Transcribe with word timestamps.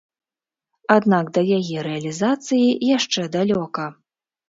Аднак 0.95 1.29
да 1.35 1.45
яе 1.59 1.77
рэалізацыі 1.91 2.75
яшчэ 2.97 3.31
далёка. 3.41 3.91